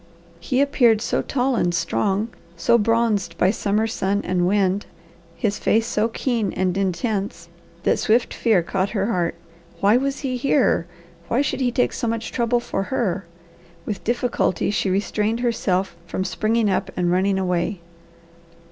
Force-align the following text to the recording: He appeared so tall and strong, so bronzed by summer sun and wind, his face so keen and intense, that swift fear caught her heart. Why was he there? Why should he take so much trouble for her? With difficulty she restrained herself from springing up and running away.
He 0.39 0.61
appeared 0.61 0.99
so 0.99 1.21
tall 1.21 1.55
and 1.55 1.75
strong, 1.75 2.29
so 2.57 2.79
bronzed 2.79 3.37
by 3.37 3.51
summer 3.51 3.85
sun 3.85 4.21
and 4.23 4.47
wind, 4.47 4.87
his 5.35 5.59
face 5.59 5.85
so 5.85 6.07
keen 6.07 6.51
and 6.53 6.75
intense, 6.75 7.49
that 7.83 7.99
swift 7.99 8.33
fear 8.33 8.63
caught 8.63 8.89
her 8.97 9.05
heart. 9.11 9.35
Why 9.79 9.97
was 9.97 10.21
he 10.21 10.39
there? 10.39 10.87
Why 11.27 11.43
should 11.43 11.59
he 11.61 11.71
take 11.71 11.93
so 11.93 12.07
much 12.07 12.31
trouble 12.31 12.59
for 12.59 12.81
her? 12.89 13.27
With 13.85 14.03
difficulty 14.03 14.71
she 14.71 14.89
restrained 14.89 15.41
herself 15.41 15.95
from 16.07 16.23
springing 16.25 16.67
up 16.67 16.89
and 16.97 17.11
running 17.11 17.37
away. 17.37 17.81